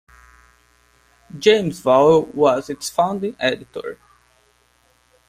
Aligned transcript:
James 1.37 1.79
Vowell 1.79 2.33
was 2.33 2.71
its 2.71 2.89
founding 2.89 3.35
editor. 3.39 3.99